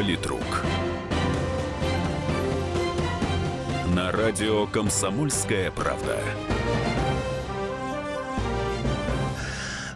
[0.00, 0.64] Политрук.
[3.94, 6.16] На радио «Комсомольская правда».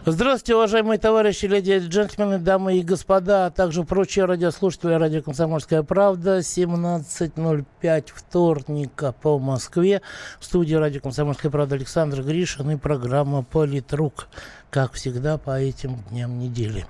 [0.05, 5.81] Здравствуйте, уважаемые товарищи, леди и джентльмены, дамы и господа, а также прочие радиослушатели радио «Комсомольская
[5.81, 6.37] правда».
[6.37, 10.03] 17.05 вторника по Москве.
[10.39, 14.27] В студии радио «Комсомольская правда» Александр Гришин и программа «Политрук».
[14.69, 16.85] Как всегда, по этим дням недели.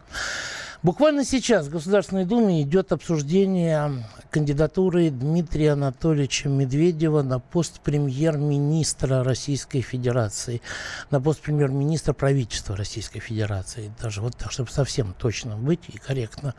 [0.86, 9.82] Буквально сейчас в Государственной Думе идет обсуждение кандидатуры Дмитрия Анатольевича Медведева на пост премьер-министра Российской
[9.82, 10.62] Федерации,
[11.10, 16.54] на пост премьер-министра правительства Российской Федерации, даже вот так, чтобы совсем точно быть и корректно.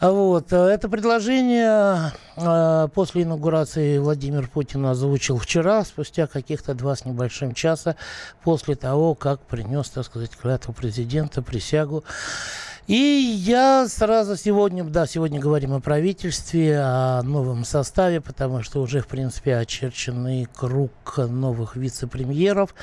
[0.00, 0.52] Вот.
[0.52, 7.96] Это предложение э, после инаугурации Владимир Путин озвучил вчера, спустя каких-то два с небольшим часа
[8.44, 12.04] после того, как принес, так сказать, клятву президента, присягу.
[12.86, 19.00] И я сразу сегодня, да, сегодня говорим о правительстве, о новом составе, потому что уже,
[19.00, 22.74] в принципе, очерченный круг новых вице-премьеров.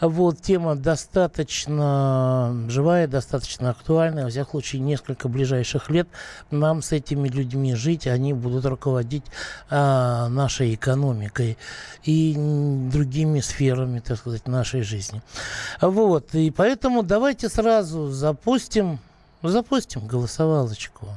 [0.00, 4.24] Вот, тема достаточно живая, достаточно актуальная.
[4.24, 6.08] Во всяком случае, несколько ближайших лет
[6.50, 9.24] нам с этими людьми жить, они будут руководить
[9.70, 11.58] а, нашей экономикой
[12.04, 12.34] и
[12.92, 15.20] другими сферами, так сказать, нашей жизни.
[15.80, 19.00] Вот, и поэтому давайте сразу запустим
[19.42, 21.08] запустим голосовалочку.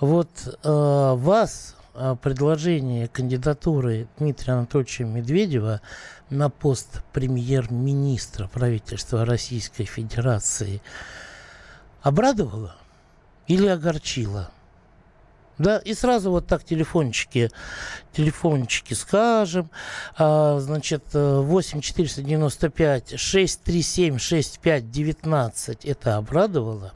[0.00, 5.80] Вот э, вас э, предложение кандидатуры Дмитрия Анатольевича Медведева
[6.28, 10.82] на пост премьер-министра правительства Российской Федерации
[12.02, 12.76] обрадовало
[13.46, 14.50] или огорчило?
[15.58, 17.50] Да, и сразу вот так телефончики,
[18.12, 19.70] телефончики скажем.
[20.18, 26.92] А, значит, 8 495 637 65 19 это обрадовало?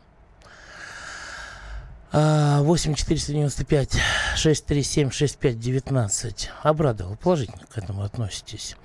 [2.12, 3.98] 8 495
[4.36, 8.76] 637 6519 обрадовал, положительно к этому относитесь.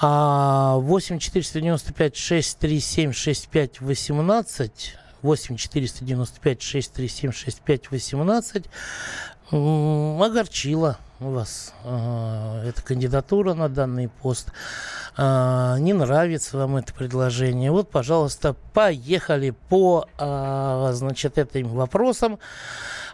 [0.00, 8.64] 8 495 637 6518 8 495 637 6518
[11.22, 14.48] огорчила вас э, эта кандидатура на данный пост.
[15.16, 17.70] Э, не нравится вам это предложение.
[17.70, 22.38] Вот, пожалуйста, поехали по э, значит, этим вопросам.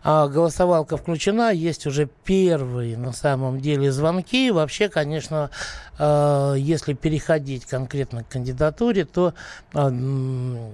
[0.04, 4.50] А, голосовалка включена, есть уже первые на самом деле звонки.
[4.52, 5.50] Вообще, конечно,
[5.98, 9.34] э, если переходить конкретно к кандидатуре, то
[9.74, 10.70] э,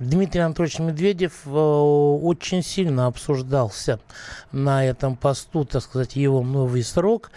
[0.00, 3.98] Дмитрий Анатольевич Медведев э, очень сильно обсуждался
[4.52, 7.30] на этом посту, так сказать, его новый срок,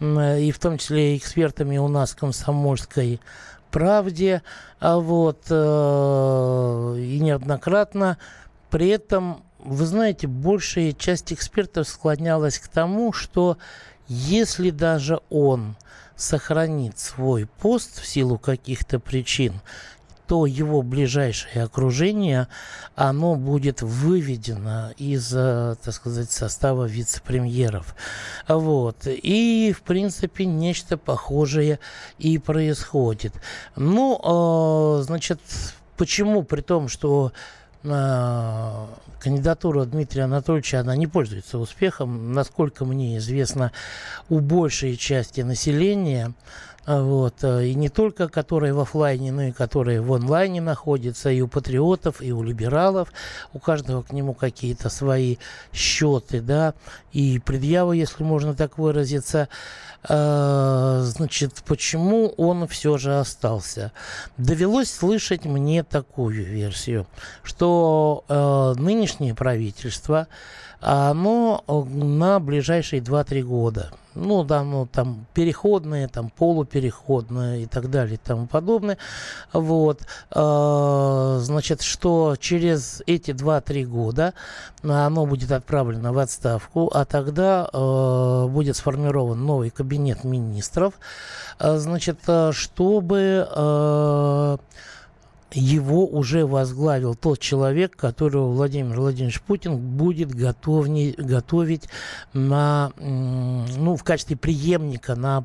[0.00, 3.20] и в том числе экспертами у нас комсомольской
[3.70, 4.42] правде,
[4.80, 8.16] а вот, э, и неоднократно.
[8.70, 13.58] При этом, вы знаете, большая часть экспертов склонялась к тому, что
[14.06, 15.76] если даже он
[16.16, 19.60] сохранит свой пост в силу каких-то причин,
[20.28, 22.48] то его ближайшее окружение,
[22.94, 27.96] оно будет выведено из, э, так сказать, состава вице-премьеров.
[28.46, 29.06] Вот.
[29.06, 31.80] И, в принципе, нечто похожее
[32.18, 33.32] и происходит.
[33.74, 35.40] Ну, э, значит,
[35.96, 37.32] почему, при том, что
[37.82, 38.86] э,
[39.20, 42.34] кандидатура Дмитрия Анатольевича, она не пользуется успехом.
[42.34, 43.72] Насколько мне известно,
[44.28, 46.34] у большей части населения
[46.88, 51.42] вот, э, и не только которые в офлайне, но и которые в онлайне находятся, и
[51.42, 53.12] у патриотов, и у либералов,
[53.52, 55.36] у каждого к нему какие-то свои
[55.70, 56.72] счеты, да,
[57.12, 59.50] и предъявы, если можно так выразиться,
[60.08, 63.92] э, значит, почему он все же остался?
[64.38, 67.06] Довелось слышать мне такую версию,
[67.42, 70.26] что э, нынешнее правительство,
[70.80, 78.14] оно на ближайшие 2-3 года– ну, да, ну, там переходные, там полупереходные и так далее
[78.14, 78.98] и тому подобное.
[79.52, 80.02] Вот,
[80.34, 84.34] э, значит, что через эти 2-3 года
[84.82, 90.94] оно будет отправлено в отставку, а тогда э, будет сформирован новый кабинет министров,
[91.58, 94.56] э, значит, э, чтобы э,
[95.52, 101.88] его уже возглавил тот человек, которого Владимир Владимирович Путин будет готовни, готовить
[102.32, 105.40] на, ну, в качестве преемника на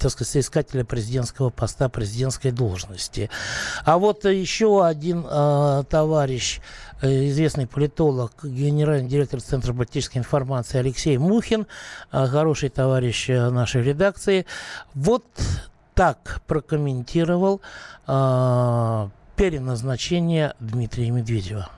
[0.00, 3.30] так сказать, соискателя президентского поста, президентской должности.
[3.84, 6.60] А вот еще один э, товарищ,
[7.02, 11.66] э, известный политолог, генеральный директор Центра политической информации Алексей Мухин,
[12.10, 14.44] э, хороший товарищ э, нашей редакции,
[14.94, 15.24] вот
[15.96, 17.62] так прокомментировал
[18.06, 18.12] э,
[19.36, 21.70] переназначение Дмитрия Медведева.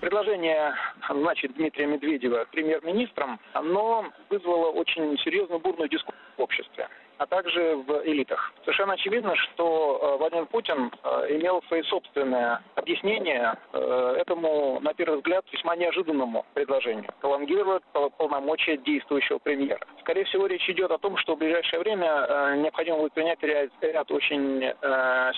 [0.00, 0.72] Предложение,
[1.10, 8.02] значит, Дмитрия Медведева премьер-министром, оно вызвало очень серьезную бурную дискуссию в обществе а также в
[8.04, 8.52] элитах.
[8.62, 15.18] Совершенно очевидно, что э, Владимир Путин э, имел свои собственные объяснения э, этому, на первый
[15.18, 17.10] взгляд, весьма неожиданному предложению.
[17.20, 17.82] Пролонгировать
[18.18, 19.80] полномочия действующего премьера.
[20.00, 24.10] Скорее всего, речь идет о том, что в ближайшее время необходимо будет принять ряд, ряд
[24.10, 24.72] очень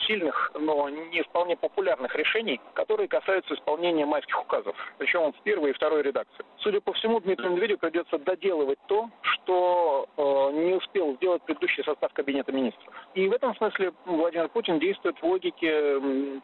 [0.07, 4.77] сильных, но не вполне популярных решений, которые касаются исполнения майских указов.
[4.99, 6.45] Причем в первой и второй редакции.
[6.59, 10.09] Судя по всему, Дмитрию Медведеву придется доделывать то, что
[10.53, 12.95] не успел сделать предыдущий текущий состав Кабинета министров.
[13.15, 16.01] И в этом смысле Владимир Путин действует в логике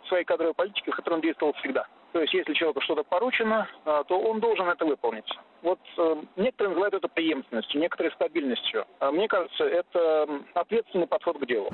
[0.09, 1.87] своей кадровой политики, в которой он действовал всегда.
[2.13, 5.29] То есть, если человеку что-то поручено, а, то он должен это выполнить.
[5.63, 8.85] Вот э, некоторые называют это преемственностью, некоторые стабильностью.
[9.01, 11.71] А мне кажется, это ответственный подход к делу.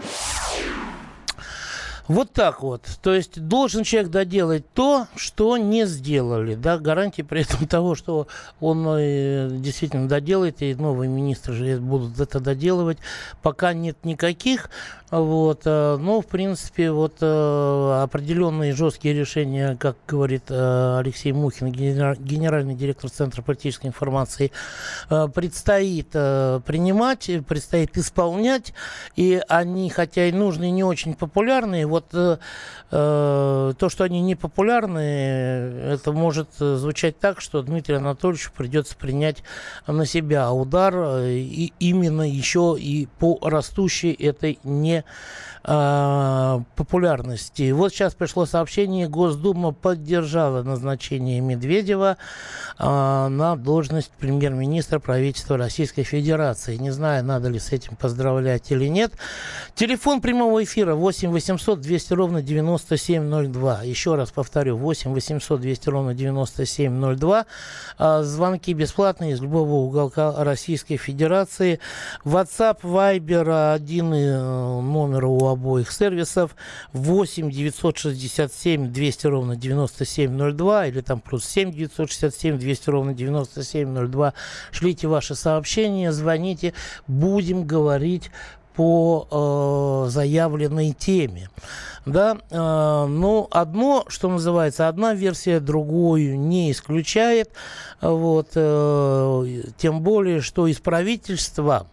[2.11, 2.83] Вот так вот.
[3.03, 6.57] То есть должен человек доделать то, что не сделали.
[6.57, 8.27] Да, гарантии при этом того, что
[8.59, 12.99] он э, действительно доделает, и новые министры же будут это доделывать,
[13.43, 14.71] пока нет никаких.
[15.13, 22.75] Вот, э, ну, в принципе, вот э, определенные жесткие решения, как говорит Алексей Мухин, генеральный
[22.75, 24.51] директор Центра политической информации,
[25.09, 28.73] предстоит принимать, предстоит исполнять,
[29.15, 36.13] и они, хотя и нужные, не очень популярные, вот то, что они не популярные, это
[36.13, 39.43] может звучать так, что Дмитрию Анатольевичу придется принять
[39.87, 40.95] на себя удар,
[41.25, 45.05] и именно еще и по растущей этой не
[45.65, 47.71] э, популярности.
[47.71, 52.17] Вот сейчас пришло сообщение, Госдума поддержала назначение Медведева
[52.79, 56.77] э, на должность премьер-министра правительства Российской Федерации.
[56.77, 59.13] Не знаю, надо ли с этим поздравлять или нет.
[59.75, 63.83] Телефон прямого эфира 8 800 200 ровно 9702.
[63.83, 67.47] Еще раз повторю, 8 800 200 ровно 9702.
[67.99, 71.81] Э, звонки бесплатные из любого уголка Российской Федерации.
[72.25, 76.55] WhatsApp, Viber, один номера у обоих сервисов
[76.93, 84.35] 8 967 200 ровно 9702 или там плюс 7 967 200 ровно 9702.
[84.71, 86.73] Шлите ваши сообщения, звоните,
[87.09, 88.31] будем говорить
[88.75, 91.51] по э, заявленной теме.
[92.07, 97.51] Да, э, ну, одно, что называется, одна версия другую не исключает.
[98.01, 101.87] Вот, э, тем более, что из правительства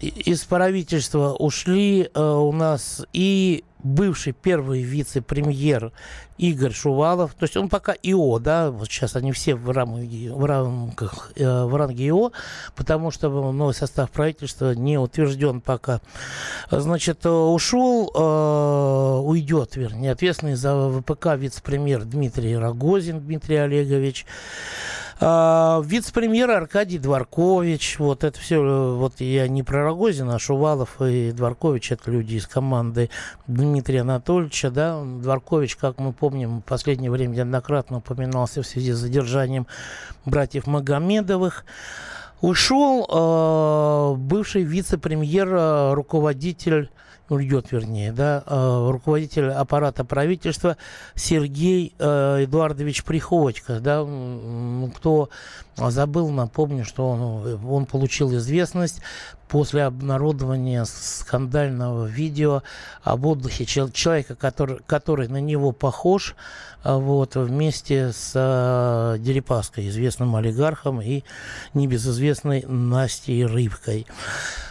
[0.00, 5.92] из правительства ушли э, у нас и бывший первый вице-премьер
[6.38, 10.44] Игорь Шувалов, то есть он пока ИО, да, вот сейчас они все в, рамке, в
[10.44, 12.32] рамках, э, в ранге ИО,
[12.74, 16.00] потому что новый состав правительства не утвержден пока.
[16.70, 24.26] Значит, ушел, э, уйдет, вернее, ответственный за ВПК вице-премьер Дмитрий Рогозин Дмитрий Олегович.
[25.20, 27.98] А, вице-премьер Аркадий Дворкович.
[27.98, 32.46] Вот это все, вот я не про Рогозина, а Шувалов и Дворкович, это люди из
[32.46, 33.10] команды
[33.46, 35.02] Дмитрия Анатольевича, да.
[35.04, 39.66] Дворкович, как мы помним, в последнее время неоднократно упоминался в связи с задержанием
[40.24, 41.64] братьев Магомедовых.
[42.40, 46.90] Ушел э, бывший вице-премьер, э, руководитель
[47.28, 50.76] уйдет, вернее, да, э, руководитель аппарата правительства
[51.14, 54.06] Сергей э, Эдуардович Приходько, да,
[54.96, 55.30] кто
[55.76, 59.00] забыл, напомню, что он, он получил известность
[59.48, 62.62] после обнародования скандального видео
[63.02, 66.34] об отдыхе человека, который, который на него похож,
[66.82, 71.22] а вот, вместе с э, Дерипаской, известным олигархом, и
[71.72, 74.06] небезызвестной Настей Рыбкой.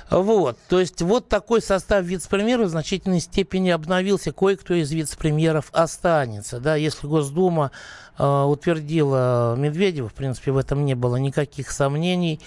[0.09, 4.31] Вот, то есть вот такой состав вице-премьеров в значительной степени обновился.
[4.31, 6.59] Кое-кто из вице-премьеров останется.
[6.59, 7.71] Да, если Госдума
[8.12, 12.39] э, утвердила Медведева, в принципе, в этом не было никаких сомнений,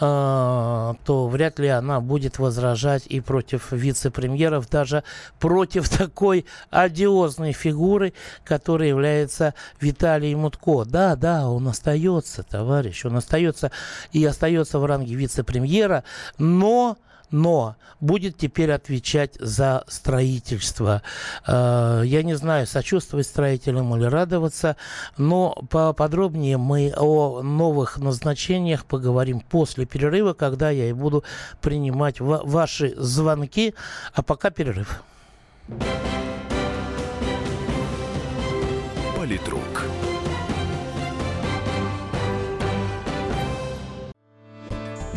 [0.00, 5.04] э, то вряд ли она будет возражать и против вице-премьеров, даже
[5.38, 10.84] против такой одиозной фигуры, которая является Виталий Мутко.
[10.84, 13.70] Да, да, он остается, товарищ, он остается
[14.12, 16.04] и остается в ранге вице-премьера,
[16.38, 16.96] но
[17.30, 21.02] но будет теперь отвечать за строительство.
[21.46, 24.76] Э, я не знаю, сочувствовать строителям или радоваться,
[25.16, 31.24] но поподробнее мы о новых назначениях поговорим после перерыва, когда я и буду
[31.60, 33.74] принимать ваши звонки.
[34.14, 35.02] А пока перерыв.
[39.16, 39.69] Политрук.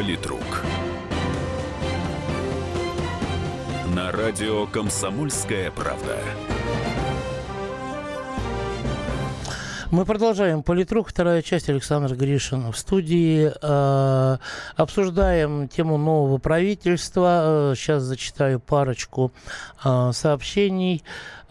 [0.00, 0.64] Политрук.
[3.94, 6.16] На радио «Комсомольская правда».
[9.90, 13.52] Мы продолжаем политрук, вторая часть Александр Гришин в студии.
[13.60, 14.38] Э,
[14.76, 17.72] обсуждаем тему нового правительства.
[17.72, 19.32] Э, сейчас зачитаю парочку
[19.84, 21.02] э, сообщений.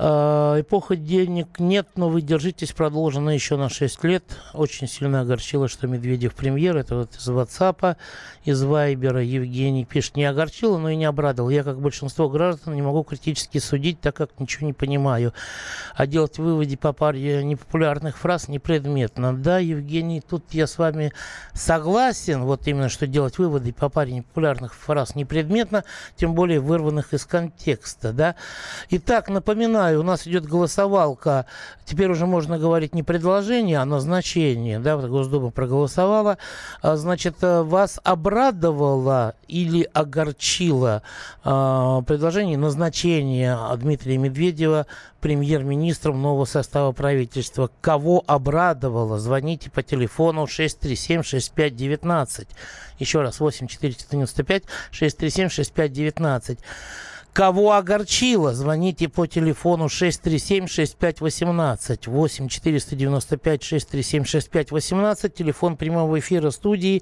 [0.02, 4.24] Э, эпоха денег нет, но вы держитесь, продолжена еще на 6 лет.
[4.54, 6.78] Очень сильно огорчило, что Медведев премьер.
[6.78, 7.98] Это вот из WhatsApp,
[8.46, 10.16] из Вайбера Евгений пишет.
[10.16, 11.50] Не огорчило, но и не обрадовал.
[11.50, 15.34] Я, как большинство граждан, не могу критически судить, так как ничего не понимаю.
[15.96, 19.36] А делать выводы по паре непопулярных фраз непредметно.
[19.36, 21.12] Да, Евгений, тут я с вами
[21.54, 22.44] согласен.
[22.44, 25.84] Вот именно, что делать выводы по паре непопулярных фраз непредметно,
[26.16, 28.14] тем более вырванных из контекста.
[28.14, 28.36] Да?
[28.92, 31.48] Итак, напоминаю, знаю, у нас идет голосовалка.
[31.86, 34.78] Теперь уже можно говорить не предложение, а назначение.
[34.80, 36.38] Да, вот Госдума проголосовала.
[36.82, 41.02] А, значит, э, вас обрадовало или огорчило
[41.44, 44.86] э, предложение назначения Дмитрия Медведева
[45.22, 47.72] премьер-министром нового состава правительства.
[47.82, 49.18] Кого обрадовало?
[49.18, 52.48] Звоните по телефону 637-6519.
[53.00, 56.60] Еще раз, 8 495 637 6519.
[57.34, 67.02] Кого огорчило, звоните по телефону 637-6518, 8 495 637 6518, телефон прямого эфира студии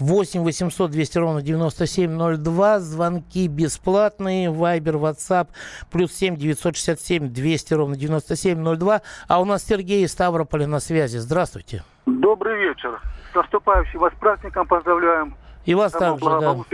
[0.00, 5.50] 8 800 200 ровно 9702, звонки бесплатные, вайбер, ватсап,
[5.90, 11.18] плюс 7 967 200 ровно 9702, а у нас Сергей из Ставрополя на связи.
[11.18, 11.84] Здравствуйте.
[12.06, 13.00] Добрый вечер.
[13.32, 15.36] С наступающим вас праздником поздравляем.
[15.68, 16.52] И вас также, да.
[16.52, 16.66] Угу.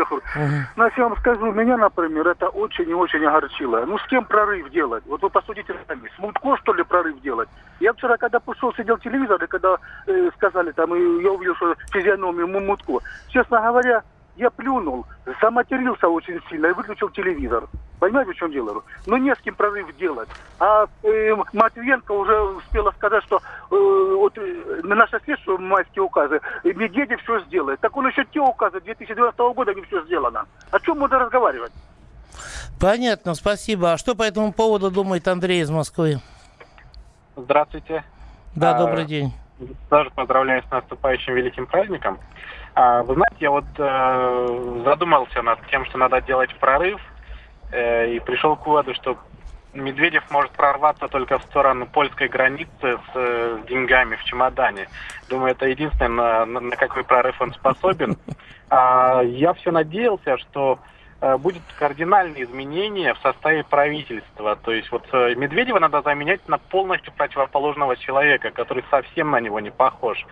[0.76, 3.84] Значит, я вам скажу, меня, например, это очень и очень огорчило.
[3.86, 5.02] Ну, с кем прорыв делать?
[5.06, 6.08] Вот вы посудите сами.
[6.16, 7.48] С Мутко, что ли, прорыв делать?
[7.80, 11.74] Я вчера, когда пошел, сидел телевизор, и когда э, сказали там, и я увидел, что
[11.90, 13.00] физиономию Мутко.
[13.30, 14.04] Честно говоря,
[14.36, 15.06] я плюнул,
[15.40, 17.68] заматерился очень сильно и выключил телевизор.
[18.00, 18.82] Понимаете, в чем дело?
[19.06, 20.28] Ну, не с кем прорыв делать.
[20.58, 27.20] А э, Матвиенко уже успела сказать, что э, вот, э, наше следствие, майские указы, Медведев
[27.22, 27.80] все сделает.
[27.80, 30.46] Так он еще те указы 2012 года не все сделано.
[30.70, 31.72] О чем можно разговаривать?
[32.80, 33.92] Понятно, спасибо.
[33.92, 36.20] А что по этому поводу думает Андрей из Москвы?
[37.36, 38.04] Здравствуйте.
[38.54, 39.32] Да, а, добрый день.
[39.88, 42.18] Тоже поздравляю с наступающим великим праздником.
[42.74, 47.00] А, вы знаете, я вот э, задумался над тем, что надо делать прорыв,
[47.70, 49.16] э, и пришел к выводу, что
[49.74, 54.88] Медведев может прорваться только в сторону польской границы с, э, деньгами в чемодане.
[55.28, 58.16] Думаю, это единственное, на, на, на какой прорыв он способен.
[58.70, 60.78] А, я все надеялся, что
[61.20, 64.56] э, будет кардинальные изменения в составе правительства.
[64.56, 69.60] То есть вот э, Медведева надо заменять на полностью противоположного человека, который совсем на него
[69.60, 70.24] не похож.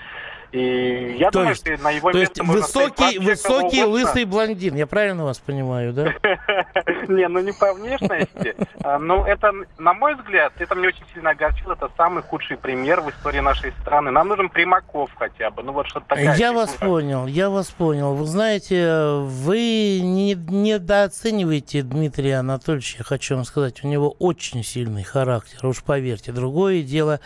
[0.52, 4.86] И я то думаю, есть, что на его то есть высокий, высокий лысый блондин, я
[4.86, 6.12] правильно вас понимаю, да?
[7.08, 8.54] Не, ну не по внешности.
[8.82, 11.72] А, ну, это, на мой взгляд, это мне очень сильно огорчило.
[11.72, 14.10] Это самый худший пример в истории нашей страны.
[14.10, 15.62] Нам нужен Примаков хотя бы.
[15.62, 16.34] Ну, вот что-то такое.
[16.36, 18.14] Я вас понял, я вас понял.
[18.14, 23.82] Вы знаете, вы не, недооцениваете Дмитрия Анатольевича, я хочу вам сказать.
[23.84, 26.32] У него очень сильный характер, уж поверьте.
[26.32, 27.20] Другое дело,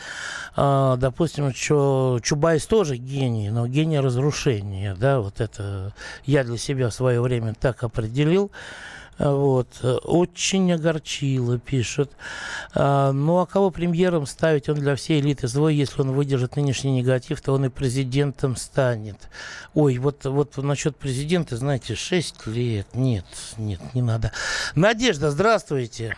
[0.55, 5.95] а, допустим, что Чубайс тоже гений, но гений разрушения, да, вот это
[6.25, 8.51] я для себя в свое время так определил.
[9.19, 9.69] Вот.
[10.05, 12.13] Очень огорчило, пишет.
[12.75, 14.69] А, ну, а кого премьером ставить?
[14.69, 15.75] Он для всей элиты злой.
[15.75, 19.17] Если он выдержит нынешний негатив, то он и президентом станет.
[19.73, 22.89] Ой, вот, вот насчет президента, знаете, 6 лет.
[22.93, 23.25] Нет,
[23.57, 24.33] нет, не надо.
[24.75, 26.15] Надежда, здравствуйте.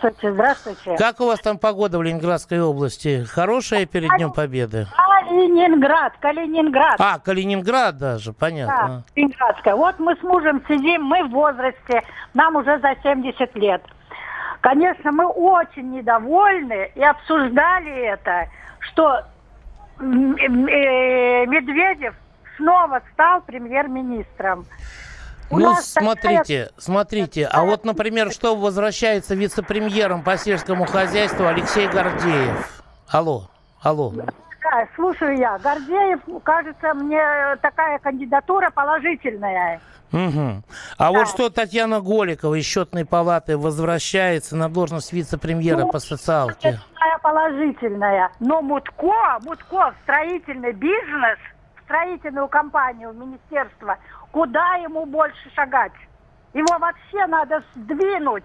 [0.00, 0.96] Здравствуйте, здравствуйте.
[0.96, 3.24] Как у вас там погода в Ленинградской области?
[3.24, 4.86] Хорошая перед Днем Победы?
[4.96, 6.96] Калининград, Калининград.
[6.98, 9.04] А, Калининград даже, понятно.
[9.06, 9.74] Да, Калининградская.
[9.74, 12.02] Вот мы с мужем сидим, мы в возрасте,
[12.32, 13.82] нам уже за 70 лет.
[14.62, 18.48] Конечно, мы очень недовольны и обсуждали это,
[18.80, 19.22] что э,
[20.02, 22.14] Медведев
[22.56, 24.64] снова стал премьер-министром.
[25.50, 26.70] Ну, смотрите, такая...
[26.78, 27.46] смотрите.
[27.46, 32.82] А вот, например, что возвращается вице-премьером по сельскому хозяйству Алексей Гордеев?
[33.08, 33.48] Алло,
[33.82, 34.12] алло.
[34.12, 35.58] Да, слушаю я.
[35.58, 37.20] Гордеев, кажется, мне
[37.62, 39.80] такая кандидатура положительная.
[40.12, 40.62] Угу.
[40.98, 41.12] А да.
[41.12, 46.80] вот что Татьяна Голикова из счетной палаты возвращается на должность вице-премьера ну, по социалке?
[47.22, 48.30] положительная.
[48.40, 51.38] Но Мутко, Мутко в строительный бизнес,
[51.76, 53.96] в строительную компанию, в министерство,
[54.32, 55.92] куда ему больше шагать?
[56.52, 58.44] Его вообще надо сдвинуть.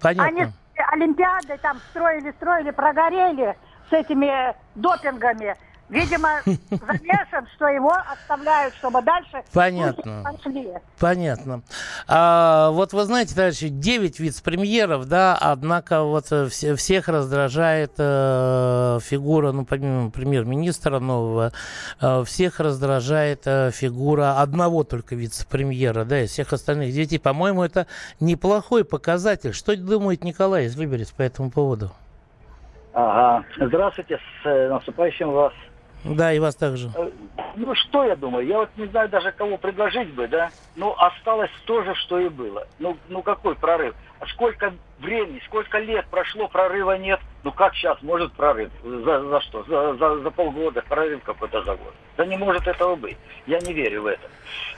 [0.00, 0.24] Понятно.
[0.24, 0.46] Они
[0.92, 3.56] Олимпиады там строили, строили, прогорели
[3.90, 5.56] с этими допингами.
[5.88, 10.22] Видимо, замешан, что его оставляют, чтобы дальше Понятно.
[10.22, 10.68] пошли.
[10.98, 11.62] Понятно.
[12.06, 18.98] А, вот вы знаете, товарищи, 9 вице-премьеров, да, однако вот э, все, всех раздражает э,
[19.02, 21.52] фигура, ну, помимо премьер-министра нового,
[22.00, 27.18] э, всех раздражает э, фигура одного только вице-премьера, да, из всех остальных девяти.
[27.18, 27.86] По-моему, это
[28.20, 29.54] неплохой показатель.
[29.54, 31.92] Что думает Николай из Выберец по этому поводу?
[32.92, 33.44] Ага.
[33.58, 35.52] Здравствуйте, с э, наступающим вас.
[36.14, 36.90] Да, и вас также.
[36.94, 37.10] Э,
[37.56, 38.46] ну, что я думаю?
[38.46, 40.50] Я вот не знаю даже, кого предложить бы, да?
[40.76, 42.66] Ну, осталось то же, что и было.
[42.78, 43.94] Ну, ну какой прорыв?
[44.20, 47.20] А сколько времени, сколько лет прошло, прорыва нет.
[47.44, 48.70] Ну, как сейчас может прорыв?
[48.82, 49.64] За, за что?
[49.64, 51.94] За, за, за полгода прорыв какой-то за год.
[52.16, 53.16] Да не может этого быть.
[53.46, 54.28] Я не верю в это.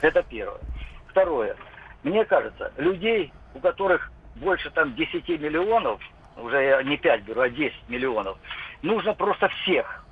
[0.01, 0.59] Это первое.
[1.07, 1.55] Второе.
[2.03, 6.01] Мне кажется, людей, у которых больше там 10 миллионов,
[6.37, 8.37] уже я не 5 беру, а 10 миллионов,
[8.81, 10.03] нужно просто всех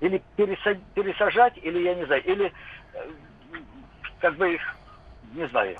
[0.00, 2.52] или пересажать, или, я не знаю, или
[2.94, 3.10] э,
[4.18, 4.62] как бы их,
[5.34, 5.78] не знаю,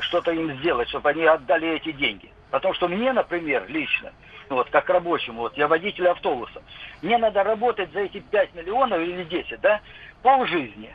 [0.00, 2.32] что-то им сделать, чтобы они отдали эти деньги.
[2.50, 4.12] Потому что мне, например, лично,
[4.48, 6.62] вот как рабочему, вот я водитель автобуса,
[7.02, 9.80] мне надо работать за эти 5 миллионов или 10, да,
[10.22, 10.94] полжизни.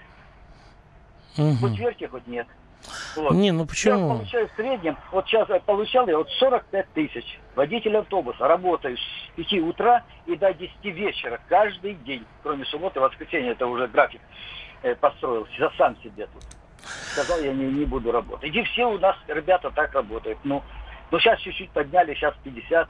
[1.38, 1.58] Угу.
[1.60, 2.48] Хоть верьте, хоть нет.
[3.16, 3.34] Вот.
[3.34, 4.10] Не, ну почему?
[4.10, 7.40] Я получаю в среднем, вот сейчас получал я вот 45 тысяч.
[7.56, 8.48] Водитель автобуса.
[8.48, 12.26] Работаю с 5 утра и до 10 вечера каждый день.
[12.44, 13.52] Кроме субботы воскресенья.
[13.52, 14.22] Это уже график
[14.84, 15.48] э, построил.
[15.58, 16.44] Я сам себе тут.
[17.14, 18.56] Сказал, я не, не буду работать.
[18.56, 20.40] И все у нас ребята так работают.
[20.44, 20.64] Ну,
[21.12, 22.90] ну сейчас чуть-чуть подняли, сейчас 50.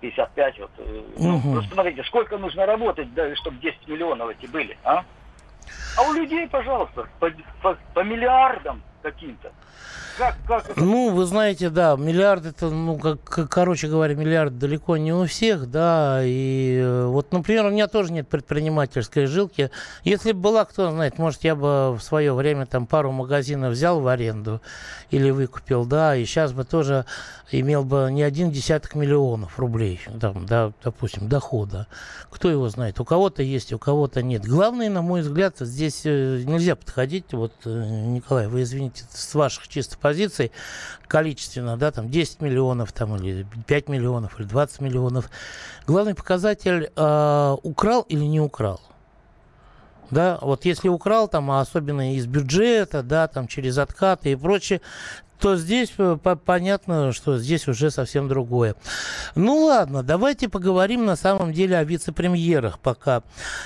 [0.00, 0.70] 55, э, вот.
[1.16, 1.54] Угу.
[1.54, 5.04] Ну, смотрите, сколько нужно работать, да, чтобы 10 миллионов эти были, а?
[5.98, 7.30] А у людей, пожалуйста, по,
[7.62, 9.52] по, по миллиардам каким-то.
[10.18, 10.80] Как, как это?
[10.80, 15.70] Ну, вы знаете, да, миллиард это, ну, как, короче говоря, миллиард далеко не у всех,
[15.70, 19.70] да, и э, вот, например, у меня тоже нет предпринимательской жилки.
[20.04, 24.00] Если бы была, кто знает, может, я бы в свое время там пару магазинов взял
[24.00, 24.62] в аренду
[25.10, 27.04] или выкупил, да, и сейчас бы тоже
[27.52, 31.86] имел бы не один десяток миллионов рублей, там, да, допустим, дохода.
[32.30, 32.98] Кто его знает?
[33.00, 34.46] У кого-то есть, у кого-то нет.
[34.46, 39.68] Главное, на мой взгляд, здесь э, нельзя подходить, вот, э, Николай, вы извините, с ваших
[39.68, 40.52] чисто позиций
[41.06, 45.30] количественно, да, там 10 миллионов там, или 5 миллионов или 20 миллионов.
[45.86, 48.80] Главный показатель э, украл или не украл.
[50.10, 54.80] Да, вот если украл, там, а особенно из бюджета, да, там, через откаты и прочее,
[55.38, 58.74] то здесь э, понятно, что здесь уже совсем другое.
[59.34, 63.22] Ну ладно, давайте поговорим на самом деле о вице-премьерах пока.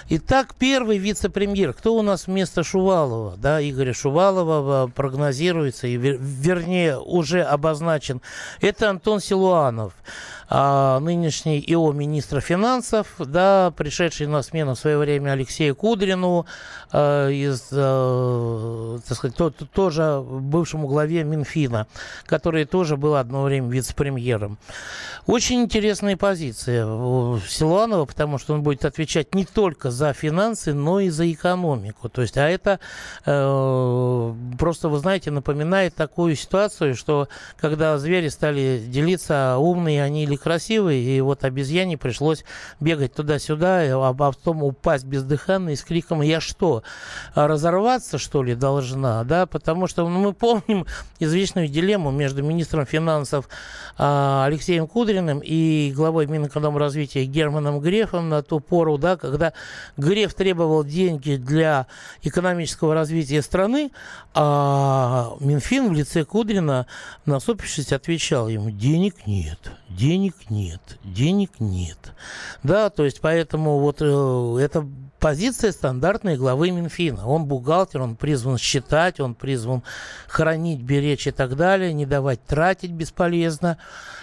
[0.09, 1.73] Итак, первый вице-премьер.
[1.73, 3.37] Кто у нас вместо Шувалова?
[3.37, 8.21] Да, Игоря Шувалова э, прогнозируется, и вернее уже обозначен.
[8.61, 9.95] Это Антон Силуанов
[10.53, 16.45] а, нынешний ИО министра финансов, да, пришедший на смену в свое время Алексею Кудрину,
[16.91, 21.60] а, из, так сказать, то, то, тоже бывшему главе Минфина,
[22.27, 24.59] который тоже был одно время вице-премьером.
[25.27, 26.85] Очень интересная позиция
[27.49, 32.09] Силуанова, потому что он будет отвечать не только за финансы, но и за экономику.
[32.09, 32.81] То есть, а это
[33.27, 40.37] э, просто, вы знаете, напоминает такую ситуацию, что когда звери стали делиться, умные они или
[40.37, 42.45] красивый, и вот обезьяне пришлось
[42.81, 46.83] бегать туда-сюда, а потом упасть бездыханной с криком «Я что,
[47.35, 49.47] разорваться, что ли, должна?» да?
[49.47, 50.87] Потому что ну, мы помним
[51.51, 53.49] извечную дилемму между министром финансов
[53.99, 59.53] а, Алексеем Кудриным и главой Минэкономразвития Германом Грефом на ту пору, да, когда
[59.97, 61.87] Греф требовал деньги для
[62.23, 63.91] экономического развития страны,
[64.35, 66.87] а Минфин в лице Кудрина,
[67.27, 72.13] насупившись, отвечал ему «Денег нет, денег нет, денег нет.
[72.63, 74.87] Да, то есть поэтому вот э, это
[75.21, 77.29] позиция стандартной главы Минфина.
[77.29, 79.83] Он бухгалтер, он призван считать, он призван
[80.27, 83.79] хранить, беречь и так далее, не давать тратить бесполезно,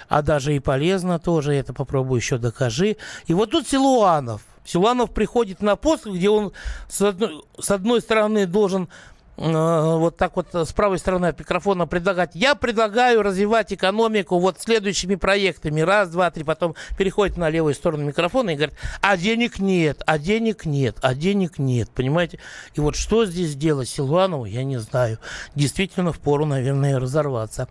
[0.09, 2.97] а даже и полезно тоже, это попробуй еще докажи.
[3.27, 4.41] И вот тут Силуанов.
[4.65, 6.51] Силуанов приходит на пост, где он
[6.89, 8.89] с одной, с одной стороны должен
[9.37, 12.31] вот так вот с правой стороны от микрофона предлагать.
[12.33, 15.81] Я предлагаю развивать экономику вот следующими проектами.
[15.81, 16.43] Раз, два, три.
[16.43, 21.13] Потом переходит на левую сторону микрофона и говорит, а денег нет, а денег нет, а
[21.13, 21.89] денег нет.
[21.91, 22.39] Понимаете?
[22.73, 25.19] И вот что здесь делать Силуанову, я не знаю.
[25.53, 27.67] Действительно, впору, наверное, разорваться.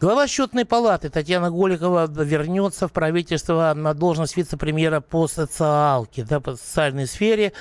[0.00, 6.54] Глава счетной палаты Татьяна Голикова вернется в правительство на должность вице-премьера по социалке, да, по
[6.54, 7.52] социальной сфере.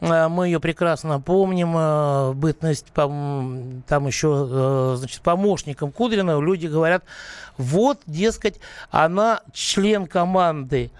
[0.00, 6.40] Э, мы ее прекрасно помним, э, бытность там еще, э, значит, помощником Кудрина.
[6.40, 7.04] Люди говорят,
[7.56, 10.90] вот, дескать, она член команды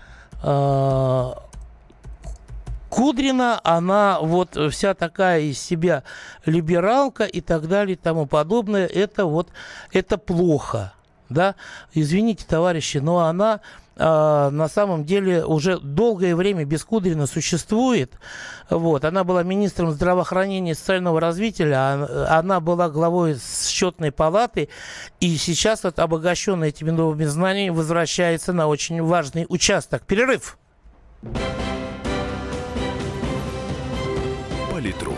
[2.90, 6.04] Кудрина, она вот вся такая из себя
[6.46, 8.86] либералка и так далее и тому подобное.
[8.86, 9.48] Это вот,
[9.92, 10.92] это плохо,
[11.28, 11.54] да.
[11.92, 13.60] Извините, товарищи, но она
[14.00, 18.12] а, на самом деле уже долгое время без Кудрина существует.
[18.70, 19.04] Вот.
[19.04, 24.68] Она была министром здравоохранения и социального развития, а, она была главой счетной палаты,
[25.18, 30.02] и сейчас вот обогащенная этими новыми знаниями возвращается на очень важный участок.
[30.06, 30.58] Перерыв.
[34.70, 35.17] Политрук.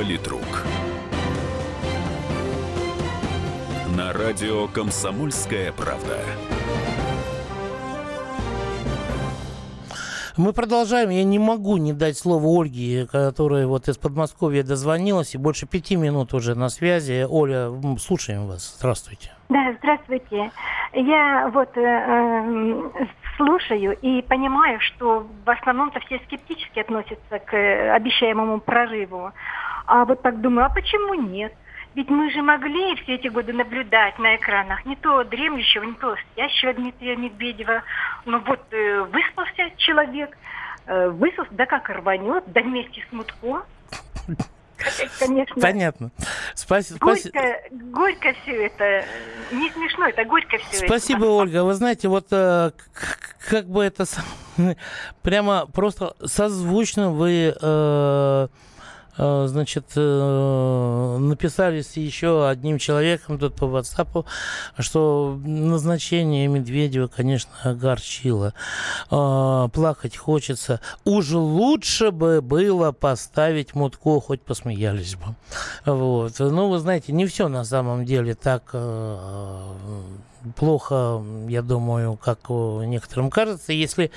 [0.00, 0.64] Политрук.
[3.94, 6.16] На радио «Комсомольская правда».
[10.38, 11.10] Мы продолжаем.
[11.10, 15.96] Я не могу не дать слово Ольге, которая вот из Подмосковья дозвонилась и больше пяти
[15.96, 17.26] минут уже на связи.
[17.28, 18.76] Оля, слушаем вас.
[18.78, 19.32] Здравствуйте.
[19.50, 20.50] Да, здравствуйте.
[20.94, 28.60] Я вот э, э, слушаю и понимаю, что в основном-то все скептически относятся к обещаемому
[28.60, 29.32] прорыву.
[29.86, 31.52] А вот так думаю, а почему нет?
[31.94, 36.14] Ведь мы же могли все эти годы наблюдать на экранах не то дремлющего, не то
[36.32, 37.82] спящего Дмитрия Медведева.
[38.26, 40.36] Но вот э, выспался человек,
[40.86, 43.64] э, выспался, да как рванет, да вместе с Мутко.
[45.18, 45.60] Конечно.
[45.60, 46.10] Понятно.
[46.54, 46.98] Спасибо.
[47.00, 49.04] Горько, горько все это.
[49.50, 51.32] Не смешно, это горько все Спасибо, это.
[51.32, 51.64] Ольга.
[51.64, 52.70] Вы знаете, вот э,
[53.50, 54.04] как бы это
[55.22, 58.48] прямо просто созвучно вы э, Э,
[59.46, 64.24] значит, э, написали с еще одним человеком тут по WhatsApp,
[64.78, 68.54] что назначение Медведева, конечно, огорчило.
[69.10, 70.80] Э, плакать хочется.
[71.04, 75.34] Уж лучше бы было поставить Мутко, хоть посмеялись бы.
[75.84, 76.38] Вот.
[76.38, 78.74] Ну, вы знаете, не все на самом деле так
[80.56, 83.72] плохо, я думаю, как некоторым кажется.
[83.72, 84.10] Если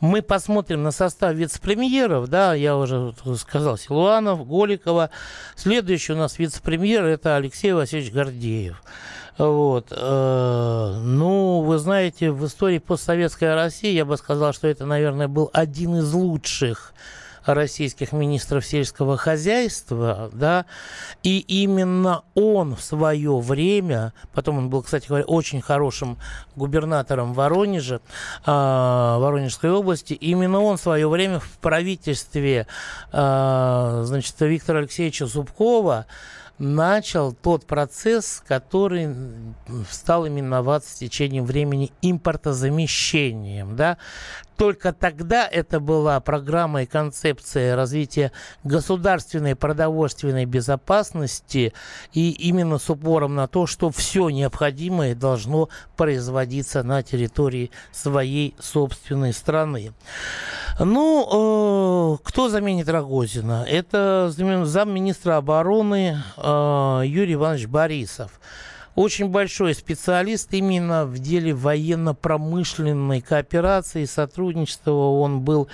[0.00, 5.10] мы посмотрим на состав вице-премьеров, да, я уже сказал, Силуанов, Голикова.
[5.56, 8.82] Следующий у нас вице-премьер это Алексей Васильевич Гордеев.
[9.38, 9.88] Вот.
[9.90, 15.50] Э, ну, вы знаете, в истории постсоветской России я бы сказал, что это, наверное, был
[15.52, 16.92] один из лучших
[17.44, 20.66] российских министров сельского хозяйства, да,
[21.22, 26.18] и именно он в свое время, потом он был, кстати говоря, очень хорошим
[26.56, 28.00] губернатором Воронежа,
[28.44, 32.66] э, Воронежской области, именно он в свое время в правительстве,
[33.12, 36.06] э, значит, Виктора Алексеевича Зубкова
[36.62, 39.14] начал тот процесс, который
[39.90, 43.76] стал именоваться с течением времени импортозамещением.
[43.76, 43.98] Да?
[44.56, 48.32] Только тогда это была программа и концепция развития
[48.64, 51.72] государственной продовольственной безопасности
[52.12, 59.32] и именно с упором на то, что все необходимое должно производиться на территории своей собственной
[59.32, 59.92] страны.
[60.78, 63.64] Ну, э, кто заменит Рогозина?
[63.68, 68.40] Это замминистра обороны э, Юрий Иванович Борисов
[68.94, 74.92] очень большой специалист именно в деле военно-промышленной кооперации и сотрудничества.
[74.92, 75.68] Он был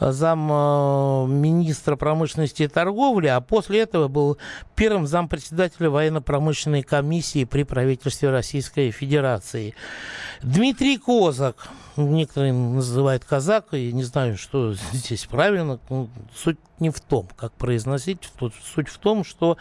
[0.00, 4.38] э, зам э, министра промышленности и торговли, а после этого был
[4.74, 9.74] первым зампредседателя военно-промышленной комиссии при правительстве Российской Федерации.
[10.42, 15.78] Дмитрий Козак, некоторые называют казак, и не знаю, что здесь правильно.
[15.88, 18.18] Ну, суть не в том, как произносить.
[18.74, 19.56] Суть в том, что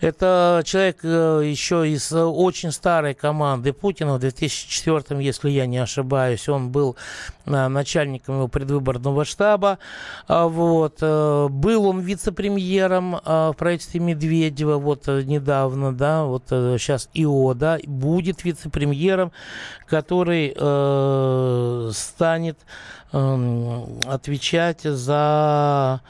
[0.00, 4.14] это человек э, еще из очень старой команды Путина.
[4.14, 6.96] В 2004, если я не ошибаюсь, он был
[7.46, 9.78] начальником его предвыборного штаба.
[10.28, 10.98] А вот.
[11.00, 18.44] Э, был он вице-премьером в правительстве Медведева вот недавно, да, вот сейчас ИО, да, будет
[18.44, 19.32] вице-премьером,
[19.86, 22.58] который э, станет
[23.12, 26.00] э, отвечать за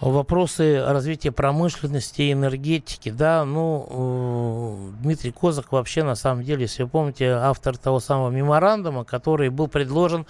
[0.00, 6.84] вопросы развития промышленности и энергетики, да, ну, э, Дмитрий Козак вообще, на самом деле, если
[6.84, 10.26] вы помните, автор того самого меморандума, который был предложен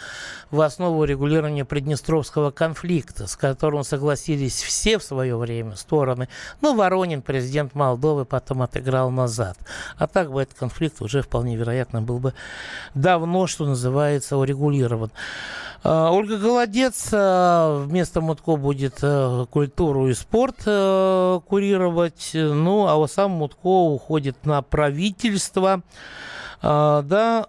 [0.51, 6.29] в основу регулирования Приднестровского конфликта, с которым согласились все в свое время стороны.
[6.61, 9.57] Ну, Воронин, президент Молдовы, потом отыграл назад.
[9.97, 12.35] А так бы этот конфликт уже вполне вероятно был бы
[12.95, 15.11] давно, что называется, урегулирован.
[15.83, 22.31] А, Ольга Голодец а, вместо Мутко будет э, культуру и спорт э, курировать.
[22.33, 25.83] Ну, а вот сам Мутко уходит на правительство.
[26.62, 27.44] А, да,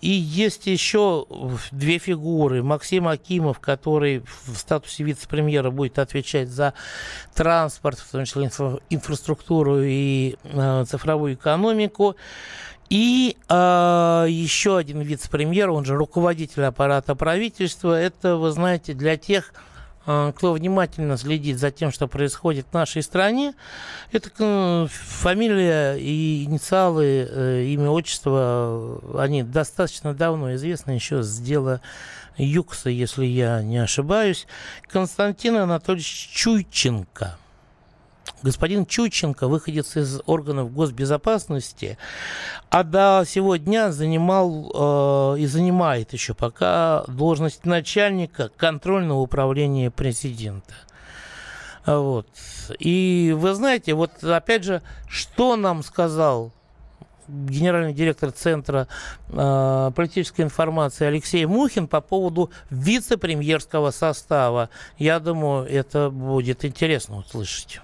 [0.00, 1.26] и есть еще
[1.70, 2.64] две фигуры.
[2.64, 6.74] Максим Акимов, который в статусе вице-премьера будет отвечать за
[7.32, 12.16] транспорт, в том числе инфра- инфраструктуру и э, цифровую экономику.
[12.90, 19.52] И э, еще один вице-премьер, он же руководитель аппарата правительства, это, вы знаете, для тех,
[19.52, 19.75] э,
[20.06, 23.54] кто внимательно следит за тем, что происходит в нашей стране,
[24.12, 31.80] это э, фамилия и инициалы, э, имя, отчество, они достаточно давно известны, еще с дела
[32.36, 34.46] Юкса, если я не ошибаюсь.
[34.88, 37.36] Константин Анатольевич Чуйченко–
[38.42, 41.98] господин Чученко, выходец из органов госбезопасности,
[42.70, 50.74] а до сегодня занимал э, и занимает еще пока должность начальника контрольного управления президента.
[51.86, 52.26] Вот.
[52.78, 56.52] И вы знаете, вот опять же, что нам сказал
[57.28, 58.88] генеральный директор Центра
[59.28, 64.70] э, политической информации Алексей Мухин по поводу вице-премьерского состава.
[64.98, 67.80] Я думаю, это будет интересно услышать.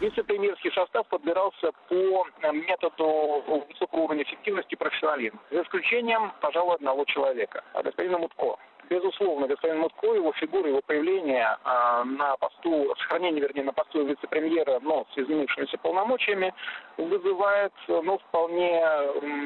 [0.00, 7.04] Вице-премьерский состав подбирался по э, методу высокого уровня эффективности и профессионализма, за исключением, пожалуй, одного
[7.04, 8.56] человека, господина Мутко.
[8.90, 14.80] Безусловно, господин Мутко, его фигура, его появление э, на посту, сохранение, вернее, на посту вице-премьера,
[14.80, 16.52] но с изменившимися полномочиями,
[16.96, 18.80] вызывает, ну, вполне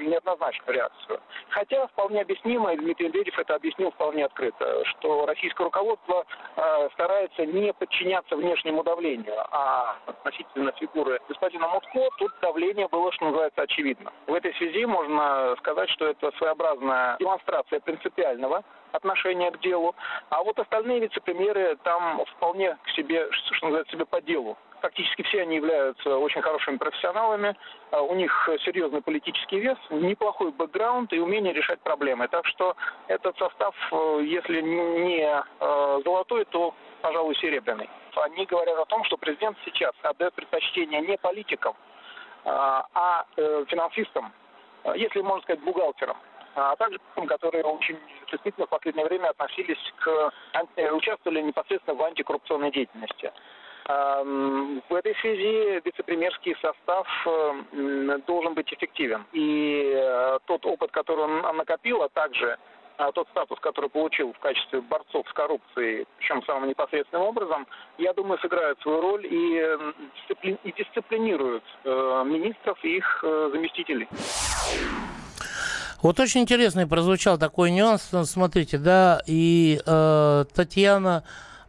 [0.04, 1.20] неоднозначную реакцию.
[1.50, 6.24] Хотя вполне объяснимо, и Дмитрий Медведев это объяснил вполне открыто, что российское руководство
[6.56, 13.26] э, старается не подчиняться внешнему давлению, а относительно фигуры господина Мутко тут давление было, что
[13.26, 14.12] называется, очевидно.
[14.26, 19.94] В этой связи можно сказать, что это своеобразная демонстрация принципиального отношение к делу.
[20.30, 24.56] А вот остальные вице-премьеры там вполне к себе, что называется, себе по делу.
[24.80, 27.56] Фактически все они являются очень хорошими профессионалами,
[27.90, 32.28] а у них серьезный политический вес, неплохой бэкграунд и умение решать проблемы.
[32.28, 32.76] Так что
[33.08, 37.88] этот состав, э, если не э, золотой, то, пожалуй, серебряный.
[38.16, 41.74] Они говорят о том, что президент сейчас отдает предпочтение не политикам,
[42.44, 44.32] а, а э, финансистам,
[44.94, 46.16] если можно сказать, бухгалтерам
[46.56, 50.32] а также которые очень чувствительно в последнее время относились к,
[50.92, 53.30] участвовали непосредственно в антикоррупционной деятельности.
[53.88, 57.06] В этой связи вице-премьерский состав
[58.26, 59.24] должен быть эффективен.
[59.32, 62.58] И э, тот опыт, который он накопил, а также
[62.98, 67.66] а тот статус, который получил в качестве борцов с коррупцией, причем самым непосредственным образом,
[67.98, 69.78] я думаю, сыграет свою роль и,
[70.16, 74.08] дисциплин, и дисциплинирует э, министров и их э, заместителей.
[76.02, 78.10] Вот очень интересный прозвучал такой нюанс.
[78.24, 81.24] Смотрите, да, и э, Татьяна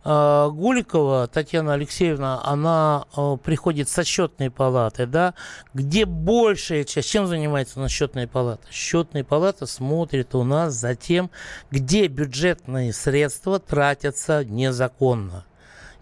[0.07, 5.33] э, Гуликова, Татьяна Алексеевна, она э, приходит со счетной палаты, да,
[5.73, 8.65] где большая часть, чем занимается на счетная палата?
[8.71, 11.29] Счетная палата смотрит у нас за тем,
[11.71, 15.45] где бюджетные средства тратятся незаконно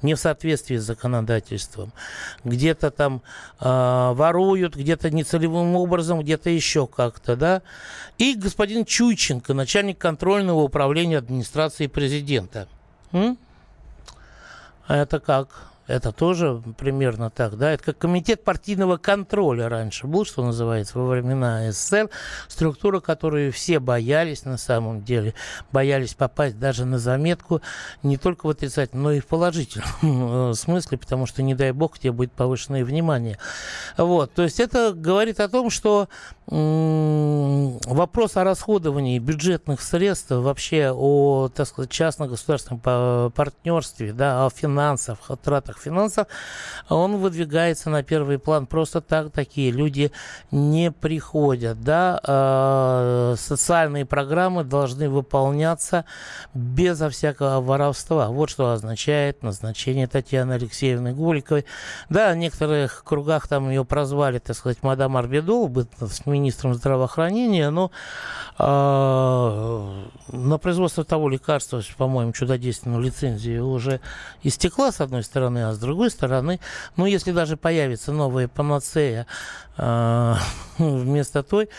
[0.02, 1.92] не в соответствии с законодательством.
[2.44, 3.24] Где-то там
[3.60, 7.62] э, воруют, где-то нецелевым образом, где-то еще как-то, да.
[8.20, 12.68] И господин Чуйченко, начальник контрольного управления администрации президента.
[13.12, 13.38] М?
[14.88, 15.50] А это как?
[15.88, 17.72] Это тоже примерно так, да?
[17.72, 22.10] Это как комитет партийного контроля раньше был, что называется, во времена СССР.
[22.48, 25.36] Структура, которую все боялись на самом деле.
[25.72, 27.62] Боялись попасть даже на заметку
[28.02, 32.00] не только в отрицательном, но и в положительном э, смысле, потому что, не дай бог,
[32.00, 33.38] тебе будет повышенное внимание.
[33.96, 34.34] Вот.
[34.34, 36.10] То есть это говорит о том, что
[36.48, 45.38] вопрос о расходовании бюджетных средств, вообще о, так сказать, частно-государственном партнерстве, да, о финансах, о
[45.38, 46.28] тратах финансов,
[46.88, 48.68] он выдвигается на первый план.
[48.68, 50.12] Просто так такие люди
[50.52, 52.20] не приходят, да.
[52.24, 56.06] А, социальные программы должны выполняться
[56.54, 58.28] безо всякого воровства.
[58.28, 61.66] Вот что означает назначение Татьяны Алексеевны Голиковой.
[62.10, 67.92] Да, в некоторых кругах там ее прозвали, так сказать, мадам Арбидол, с министром здравоохранения, но
[68.60, 74.00] э, на производство того лекарства, по-моему, чудодейственную лицензию уже
[74.44, 76.60] истекла, с одной стороны, а с другой стороны,
[76.98, 79.28] ну, если даже появится новая панацея
[79.78, 80.36] э,
[80.78, 81.70] вместо той,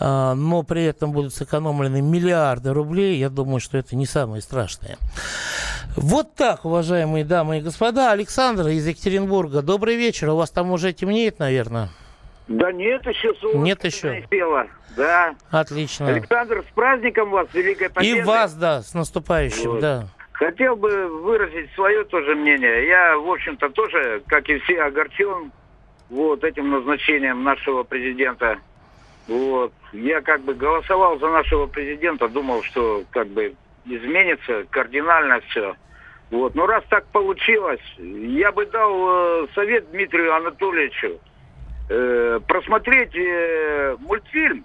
[0.00, 4.96] э, но при этом будут сэкономлены миллиарды рублей, я думаю, что это не самое страшное.
[5.96, 8.12] Вот так, уважаемые дамы и господа.
[8.12, 10.28] Александр из Екатеринбурга, добрый вечер.
[10.28, 11.88] У вас там уже темнеет, наверное?
[12.48, 14.22] Да нет еще солнце Нет еще.
[14.30, 14.68] Пела.
[14.96, 15.34] Да.
[15.50, 16.08] Отлично.
[16.08, 18.20] Александр, с праздником вас, Великой Победы.
[18.20, 19.80] И вас, да, с наступающим, вот.
[19.80, 20.06] да.
[20.32, 22.86] Хотел бы выразить свое тоже мнение.
[22.86, 25.50] Я, в общем-то, тоже, как и все, огорчен
[26.08, 28.58] вот этим назначением нашего президента.
[29.26, 29.72] Вот.
[29.92, 33.54] Я как бы голосовал за нашего президента, думал, что как бы
[33.86, 35.74] изменится кардинально все.
[36.30, 36.54] Вот.
[36.54, 41.18] Но раз так получилось, я бы дал э, совет Дмитрию Анатольевичу
[41.88, 44.64] э, просмотреть э, мультфильм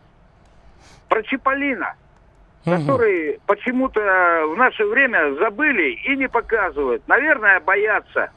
[1.09, 1.95] про Чиполлино,
[2.65, 2.75] угу.
[2.75, 3.99] который почему-то
[4.47, 7.07] в наше время забыли и не показывают.
[7.07, 8.31] Наверное, боятся.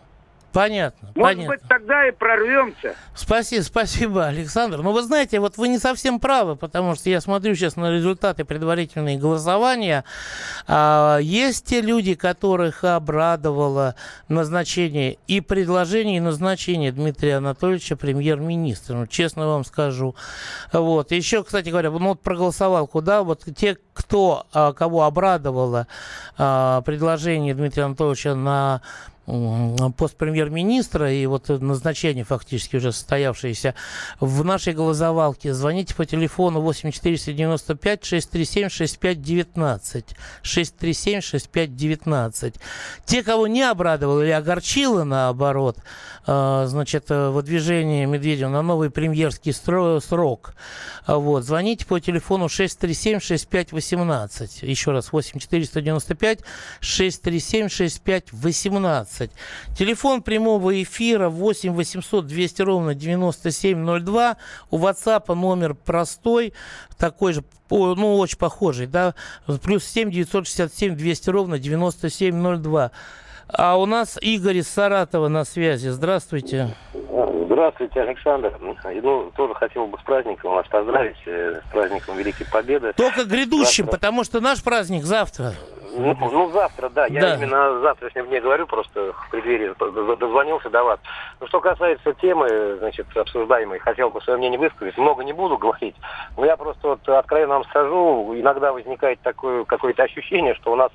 [0.55, 1.09] Понятно.
[1.17, 1.57] Может понятно.
[1.57, 2.95] быть, тогда и прорвемся.
[3.17, 4.83] Спасибо, спасибо, Александр.
[4.83, 8.45] Но вы знаете, вот вы не совсем правы, потому что я смотрю сейчас на результаты
[8.45, 10.05] предварительные голосования.
[10.69, 13.97] А, есть те люди, которых обрадовало
[14.29, 19.01] назначение и предложение, и назначение Дмитрия Анатольевича премьер-министром.
[19.01, 20.15] Ну, честно вам скажу.
[20.73, 21.11] Вот.
[21.11, 23.25] Еще, кстати говоря, ну вот проголосовал куда?
[23.25, 25.89] Вот те, кто, а, кого обрадовало
[26.39, 28.83] а, предложение Дмитрия Анатольевича на
[29.27, 33.75] пост премьер-министра и вот назначение фактически уже состоявшееся
[34.21, 35.55] в нашей голосовалке.
[35.55, 40.05] Звоните по телефону 8495 637 6519.
[40.43, 42.55] 637 6519.
[43.07, 45.79] Те, кого не обрадовало или огорчило, наоборот,
[46.27, 50.55] э, значит, выдвижение Медведева на новый премьерский срок,
[51.07, 54.63] вот, звоните по телефону 637 6518.
[54.63, 56.41] Еще раз, 8495
[56.81, 59.14] 637 6518.
[59.15, 59.31] 20.
[59.77, 64.37] Телефон прямого эфира 8 800 200 ровно 9702.
[64.71, 66.53] У WhatsApp номер простой,
[66.99, 69.15] такой же, ну, очень похожий, да,
[69.63, 72.91] плюс 7 967 200 ровно 9702.
[73.49, 75.89] А у нас Игорь из Саратова на связи.
[75.89, 76.75] Здравствуйте.
[77.63, 78.53] Александр.
[78.61, 82.93] Ну, тоже хотел бы с праздником вас поздравить, э, с праздником Великой Победы.
[82.95, 83.99] Только грядущим, завтра...
[83.99, 85.55] потому что наш праздник завтра.
[85.97, 87.07] Ну, ну, завтра, да.
[87.07, 87.35] Я да.
[87.37, 89.73] именно завтрашнем дне говорю, просто в преддверии
[90.17, 91.01] дозвонился до вас.
[91.41, 94.97] Ну, что касается темы, значит, обсуждаемой, хотел бы свое мнение высказать.
[94.99, 95.95] Много не буду говорить,
[96.37, 100.91] но я просто вот откровенно вам скажу, иногда возникает такое какое-то ощущение, что у нас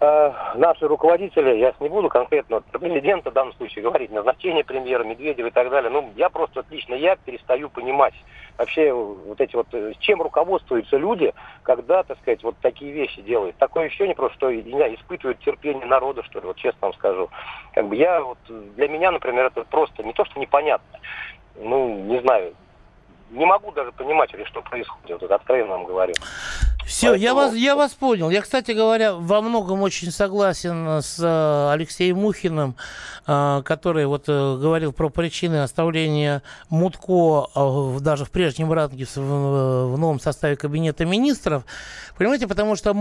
[0.00, 5.04] э, наши руководители, я не буду конкретно про президента в данном случае говорить, назначение премьера,
[5.04, 8.14] Медведева и так далее, ну, я просто, лично я перестаю понимать
[8.58, 11.32] вообще вот эти вот, э, чем руководствуются люди,
[11.62, 13.56] когда, так сказать, вот такие вещи делают.
[13.56, 17.30] Такое ощущение просто, что, не испытывают терпение народа, что ли, вот честно вам скажу.
[17.74, 20.98] Как бы я, вот, для меня, например, это просто не то, что непонятно,
[21.56, 22.54] ну, не знаю,
[23.30, 26.14] не могу даже понимать, что происходит, вот откровенно вам говорю.
[26.86, 27.24] Все, Поэтому...
[27.24, 28.30] я, вас, я вас понял.
[28.30, 32.76] Я, кстати говоря, во многом очень согласен с э, Алексеем Мухиным,
[33.26, 37.48] э, который вот э, говорил про причины оставления Мутко
[38.00, 41.64] даже в прежнем ранге в, новом составе Кабинета министров.
[42.16, 42.96] Понимаете, потому что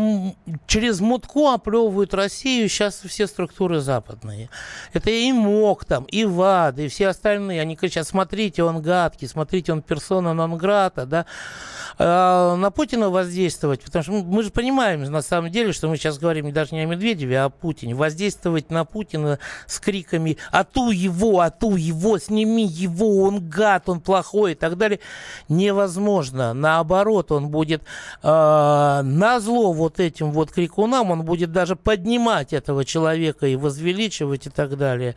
[0.66, 4.50] через Мутко оплевывают Россию сейчас все структуры западные.
[4.94, 7.62] Это и МОК там, и ВАД, и все остальные.
[7.62, 11.26] Они кричат, смотрите, он гадкий, смотрите, он персона нон-грата, да.
[12.00, 16.18] э, на Путина воздействовать, потому что мы же понимаем на самом деле, что мы сейчас
[16.18, 17.96] говорим даже не о Медведеве, а о Путине.
[17.96, 24.54] Воздействовать на Путина с криками «Ату его, ату его, сними его, он гад, он плохой»
[24.54, 25.00] и так далее
[25.50, 26.54] невозможно.
[26.54, 27.82] Наоборот, он будет
[28.24, 34.48] э, на зло вот этим вот крикунам, он будет даже поднимать этого человека и возвеличивать
[34.48, 35.16] и так далее.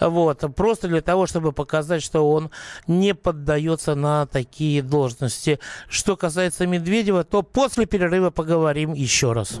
[0.00, 0.44] Вот.
[0.54, 2.50] Просто для того, чтобы показать, что он
[2.86, 5.58] не поддается на такие должности.
[5.88, 9.60] Что касается Медведева, то после перерыва поговорим еще раз.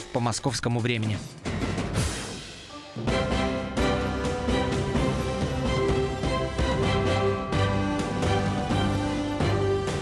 [0.13, 1.17] по московскому времени.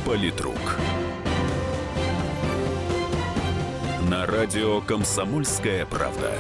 [0.06, 0.56] Политрук.
[4.10, 6.34] На радио «Комсомольская правда».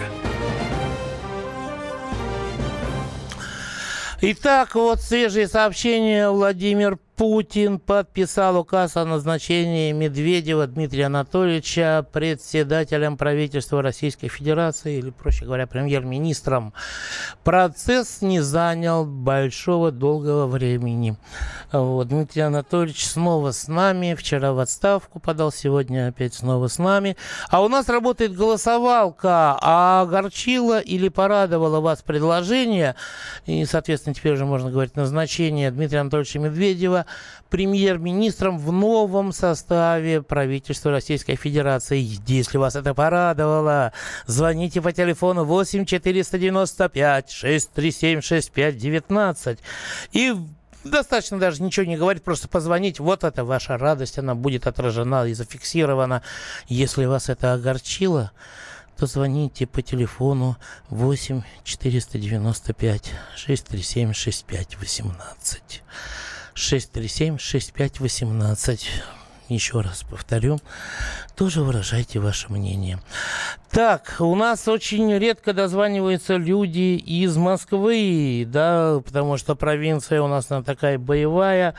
[4.22, 6.30] Итак, вот свежие сообщения.
[6.30, 15.43] Владимир Путин подписал указ о назначении Медведева Дмитрия Анатольевича председателем правительства Российской Федерации, или, проще
[15.43, 16.74] говоря, премьер-министром.
[17.43, 21.17] Процесс не занял большого долгого времени.
[21.74, 24.15] Вот, Дмитрий Анатольевич снова с нами.
[24.17, 27.17] Вчера в отставку подал, сегодня опять снова с нами.
[27.49, 29.57] А у нас работает голосовалка.
[29.61, 32.95] А огорчило или порадовало вас предложение,
[33.45, 37.07] и, соответственно, теперь уже можно говорить назначение Дмитрия Анатольевича Медведева
[37.49, 42.20] премьер-министром в новом составе правительства Российской Федерации.
[42.28, 43.93] Если вас это порадовало,
[44.26, 49.60] звоните по телефону 8 495 637 6519
[50.12, 50.36] и
[50.84, 52.99] достаточно даже ничего не говорить, просто позвонить.
[52.99, 56.22] Вот это ваша радость, она будет отражена и зафиксирована.
[56.68, 58.32] Если вас это огорчило,
[58.97, 60.57] то звоните по телефону
[60.89, 65.84] 8 495 637 6518.
[66.60, 69.03] 637-6518.
[69.47, 70.57] Еще раз повторю,
[71.36, 72.99] тоже выражайте ваше мнение.
[73.72, 80.51] Так, у нас очень редко дозваниваются люди из Москвы, да, потому что провинция у нас
[80.51, 81.74] она такая боевая.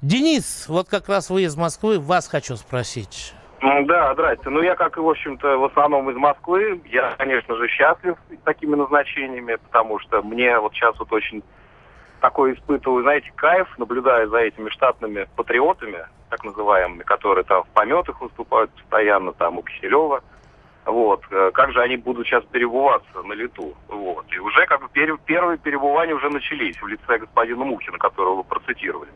[0.00, 3.34] Денис, вот как раз вы из Москвы, вас хочу спросить.
[3.60, 4.50] Да, здрасте.
[4.50, 8.74] Ну, я, как и, в общем-то, в основном из Москвы, я, конечно же, счастлив такими
[8.74, 11.44] назначениями, потому что мне вот сейчас вот очень
[12.22, 18.20] такой испытываю, знаете, кайф, наблюдая за этими штатными патриотами, так называемыми, которые там в пометах
[18.20, 20.22] выступают постоянно, там у Киселева.
[20.86, 21.22] Вот.
[21.30, 23.74] Э, как же они будут сейчас перебываться на лету?
[23.88, 24.24] Вот.
[24.30, 28.44] И уже как бы пер, первые перебывания уже начались в лице господина Мухина, которого вы
[28.44, 29.10] процитировали.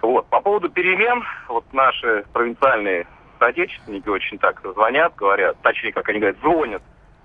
[0.00, 0.26] Вот.
[0.28, 3.06] По поводу перемен, вот наши провинциальные
[3.40, 6.82] соотечественники очень так звонят, говорят, точнее, как они говорят, звонят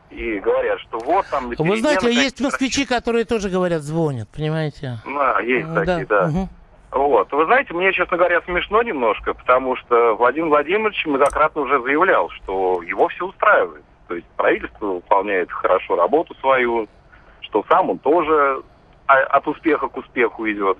[0.10, 1.50] и говорят, что вот там...
[1.50, 4.98] Вы знаете, есть москвичи, которые тоже говорят, звонят, понимаете?
[5.06, 5.86] Да, есть да.
[5.86, 6.26] такие, да.
[6.26, 6.50] Угу.
[6.92, 7.32] Вот.
[7.32, 12.82] Вы знаете, мне, честно говоря, смешно немножко, потому что Владимир Владимирович многократно уже заявлял, что
[12.84, 13.84] его все устраивает.
[14.08, 16.88] То есть правительство выполняет хорошо работу свою,
[17.42, 18.64] что сам он тоже
[19.06, 20.78] от успеха к успеху идет.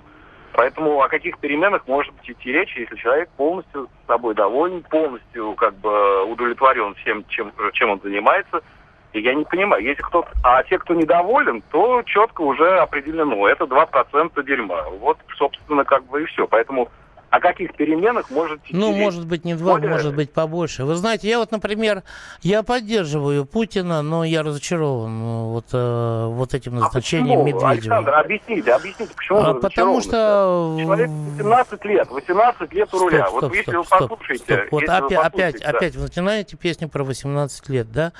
[0.54, 5.74] Поэтому о каких переменах может идти речь, если человек полностью с собой доволен, полностью как
[5.74, 8.62] бы удовлетворен всем, чем, чем он занимается–
[9.12, 10.28] и я не понимаю, если кто-то...
[10.42, 14.82] А те, кто недоволен, то четко уже определено, это 2% дерьма.
[15.00, 16.46] Вот, собственно, как бы и все.
[16.46, 16.88] Поэтому
[17.30, 19.90] о каких переменах может Ну, может быть, не два, более...
[19.90, 20.84] может быть, побольше.
[20.84, 22.02] Вы знаете, я вот, например,
[22.42, 27.70] я поддерживаю Путина, но я разочарован ну, вот, э, вот этим а назначением а Медведева.
[27.70, 30.76] Александр, объясните, объясните, почему а, Потому что...
[30.80, 33.26] Человек 18 лет, 18 лет у руля.
[33.26, 34.44] Стоп, вот стоп, если стоп, вы послушаете...
[34.44, 35.68] Стоп, Вот опять, вы послушаете, опять, да.
[35.70, 38.12] опять вы начинаете песню про 18 лет, да?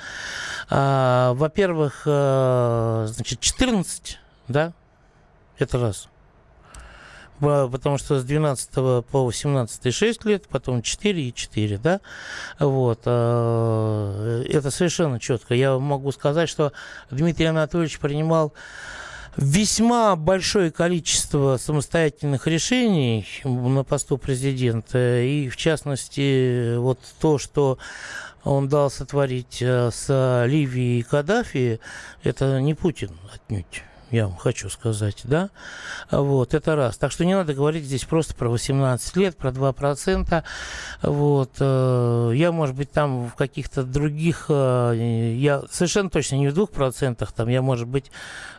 [0.69, 4.73] А, во-первых, э, значит, 14, да?
[5.57, 6.09] Это раз
[7.39, 12.01] потому что с 12 по 18 6 лет, потом 4 и 4, да,
[12.59, 15.53] вот, э, это совершенно четко.
[15.53, 16.71] Я могу сказать, что
[17.11, 18.53] Дмитрий Анатольевич принимал
[19.37, 25.21] весьма большое количество самостоятельных решений на посту президента.
[25.21, 27.77] И, в частности, вот то, что
[28.43, 31.79] он дал сотворить э, с Ливией и Каддафи,
[32.23, 35.49] это не Путин отнюдь я вам хочу сказать, да,
[36.11, 36.97] вот, это раз.
[36.97, 40.43] Так что не надо говорить здесь просто про 18 лет, про 2%,
[41.01, 46.53] вот, э, я, может быть, там в каких-то других, э, я совершенно точно не в
[46.53, 48.11] 2%, там, я, может быть,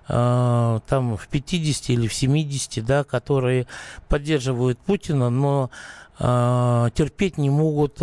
[0.08, 3.66] э, там в 50 или в 70, да, которые
[4.08, 5.70] поддерживают Путина, но
[6.18, 7.98] терпеть не могут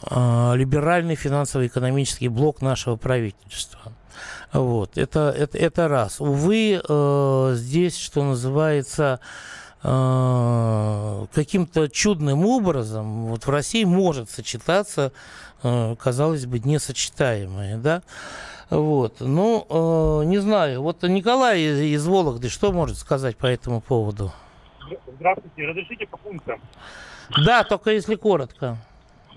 [0.00, 3.92] либеральный финансово-экономический блок нашего правительства.
[4.52, 6.20] Вот, это, это, это раз.
[6.20, 9.20] Увы, э, здесь, что называется,
[9.82, 15.12] э, каким-то чудным образом вот в России может сочетаться,
[15.62, 18.02] э, казалось бы, несочетаемое, да.
[18.70, 20.82] Вот, ну, э, не знаю.
[20.82, 24.32] Вот Николай из, из Вологды что может сказать по этому поводу?
[25.16, 26.60] Здравствуйте, разрешите по пунктам?
[27.44, 28.76] Да, только если коротко.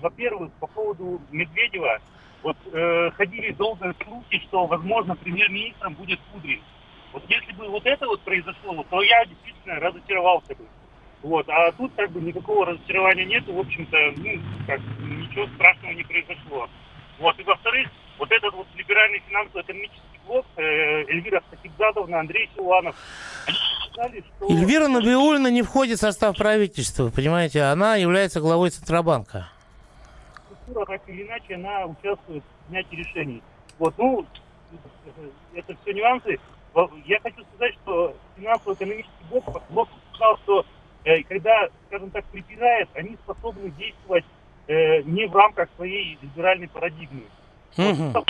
[0.00, 1.98] Во-первых, по поводу Медведева,
[2.42, 6.60] вот э, ходили долго слухи, что, возможно, премьер-министром будет Кудрин.
[7.12, 10.64] Вот если бы вот это вот произошло, то я действительно разочаровался бы.
[11.22, 16.04] Вот, а тут как бы никакого разочарования нету, в общем-то, ну, как, ничего страшного не
[16.04, 16.68] произошло.
[17.18, 20.62] Вот, и во-вторых, вот этот вот либеральный финансово-экономический блок, э,
[21.08, 22.94] Эльвира Хасибзадовна, Андрей Силуанов,
[23.46, 23.56] они
[23.90, 24.48] сказали, что...
[24.48, 29.48] Эльвира Набиулина не входит в состав правительства, понимаете, она является главой Центробанка
[30.66, 33.42] структура, так или иначе, она участвует в принятии решений.
[33.78, 34.26] Вот, ну,
[35.54, 36.38] это все нюансы.
[37.06, 40.66] Я хочу сказать, что финансово-экономический блок, блок сказал, что
[41.04, 44.24] э, когда, скажем так, припирает, они способны действовать
[44.66, 47.22] э, не в рамках своей либеральной парадигмы.
[47.76, 48.12] Mm-hmm.
[48.12, 48.24] Вот,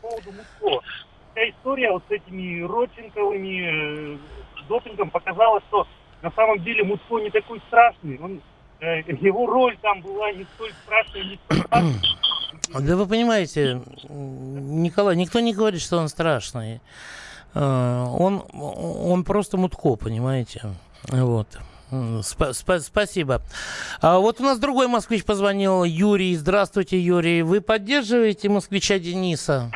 [0.00, 0.84] по поводу МУСКО.
[1.32, 4.18] Вся история вот с этими Родченковыми, э,
[4.68, 5.86] допингом показала, что
[6.22, 8.18] на самом деле Муско не такой страшный.
[8.18, 8.40] Он
[8.80, 15.54] его роль там была не столь страшная, не столь Да вы понимаете, Николай, никто не
[15.54, 16.80] говорит, что он страшный.
[17.54, 20.62] Э, он, он просто мутко, понимаете.
[21.08, 21.48] Вот.
[22.22, 23.42] Сп- сп- спасибо.
[24.00, 26.34] А вот у нас другой москвич позвонил, Юрий.
[26.34, 27.42] Здравствуйте, Юрий.
[27.42, 29.70] Вы поддерживаете москвича Дениса?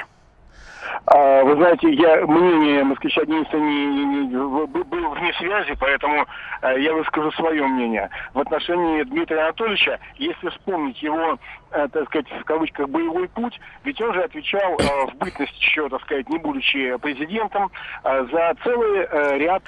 [1.11, 6.27] А, вы знаете, я мнение москвича Дениса не, не, не, был вне связи, поэтому
[6.61, 8.11] э, я выскажу свое мнение.
[8.35, 11.39] В отношении Дмитрия Анатольевича, если вспомнить его
[11.71, 15.89] э, так сказать, в кавычках, боевой путь, ведь он же отвечал э, в бытность еще,
[15.89, 17.71] так сказать, не будучи президентом,
[18.05, 19.63] э, за целый ряд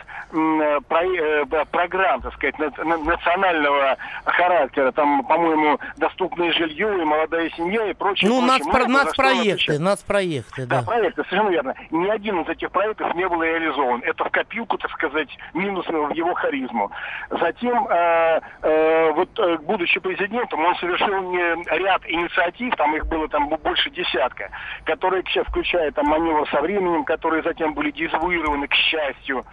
[0.88, 4.93] про, программ, так сказать, на, национального характера.
[4.93, 8.28] Там, по-моему, доступное жилье и молодая семья и прочее.
[8.28, 8.66] Ну, прочее.
[8.66, 10.80] Нацпро- нацпроекты, нацпроекты, да.
[10.80, 11.74] Да, проекты, совершенно верно.
[11.90, 14.02] Ни один из этих проектов не был реализован.
[14.04, 16.90] Это в копилку, так сказать, минус в его харизму.
[17.30, 23.28] Затем, э, э, вот, э, будучи президентом, он совершил не ряд инициатив, там их было
[23.28, 24.50] там больше десятка,
[24.84, 29.44] которые, включая там маневр со временем, которые затем были дезавуированы, к счастью.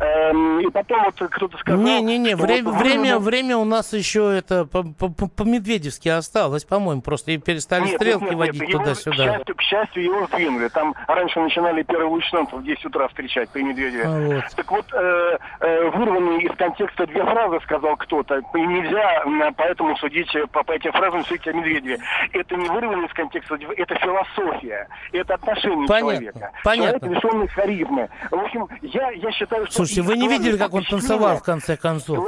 [0.00, 1.82] Эм, и потом вот кто-то сказал...
[1.82, 7.84] Не-не-не, время, вот, время, время у нас еще это по-медведевски осталось, по-моему, просто и перестали
[7.84, 9.14] нет, стрелки нет, нет, водить туда-сюда.
[9.14, 10.68] К счастью, к счастью, его сдвинули.
[10.68, 14.04] Там раньше начинали первого лейтенанта в 10 утра встречать при Медведеве.
[14.06, 14.44] А вот.
[14.56, 20.34] Так вот, э, э, вырванные из контекста две фразы сказал кто-то, и нельзя поэтому судить,
[20.50, 21.98] по, по этим фразам судить о Медведеве.
[22.32, 26.52] Это не вырванные из контекста, это философия, это отношение понятно, человека.
[26.64, 27.00] Понятно.
[27.00, 28.08] Человек лишенный харизмы.
[28.30, 31.76] В общем, я, я считаю, что Слушайте, вы не видели, как он танцевал в конце
[31.76, 32.24] концов?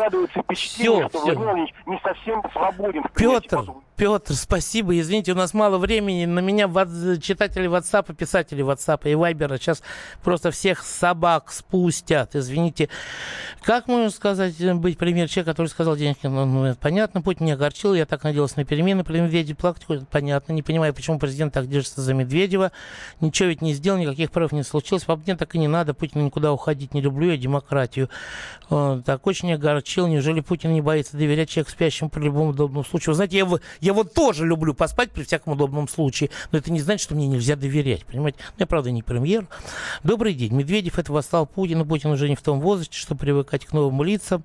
[0.53, 1.33] Все, все.
[1.87, 3.05] Не совсем свободен.
[3.15, 3.65] Петр,
[4.03, 4.99] Петр, спасибо.
[4.99, 6.25] Извините, у нас мало времени.
[6.25, 6.67] На меня
[7.21, 9.81] читатели WhatsApp, писатели WhatsApp и Viber сейчас
[10.25, 12.35] просто всех собак спустят.
[12.35, 12.89] Извините.
[13.63, 17.95] Как можно сказать, быть пример человека, который сказал Денежкин, ну, ну понятно, Путин не огорчил,
[17.95, 22.01] я так надеялся на перемены, при Медведе плакать, понятно, не понимаю, почему президент так держится
[22.01, 22.73] за Медведева,
[23.21, 26.25] ничего ведь не сделал, никаких прав не случилось, по мне так и не надо, Путин
[26.25, 28.11] никуда уходить не люблю, я демократию.
[28.69, 33.13] Он так очень огорчил, неужели Путин не боится доверять человеку спящему при любом удобном случае?
[33.13, 33.49] Вы знаете, я,
[33.81, 37.27] я вот тоже люблю поспать при всяком удобном случае, но это не значит, что мне
[37.27, 38.39] нельзя доверять, понимаете?
[38.59, 39.47] Я, правда, не премьер.
[40.03, 40.55] Добрый день.
[40.55, 44.45] Медведев это восстал Путин, Путин уже не в том возрасте, чтобы привыкать к новым лицам.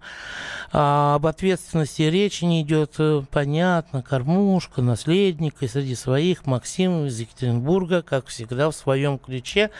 [0.71, 7.19] А, об ответственности речи не идет, э, понятно, кормушка, наследник, и среди своих Максим из
[7.19, 9.71] Екатеринбурга, как всегда, в своем ключе.